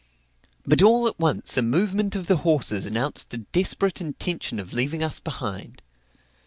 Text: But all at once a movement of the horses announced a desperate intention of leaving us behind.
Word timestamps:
But 0.65 0.81
all 0.81 1.07
at 1.07 1.19
once 1.19 1.57
a 1.57 1.61
movement 1.61 2.15
of 2.15 2.25
the 2.25 2.37
horses 2.37 2.87
announced 2.87 3.31
a 3.35 3.45
desperate 3.51 4.01
intention 4.01 4.57
of 4.59 4.73
leaving 4.73 5.03
us 5.03 5.19
behind. 5.19 5.79